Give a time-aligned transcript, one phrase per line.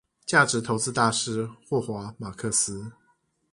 [0.25, 2.91] 價值投資大師霍華馬克斯